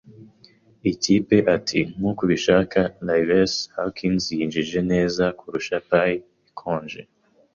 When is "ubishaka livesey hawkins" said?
2.25-4.23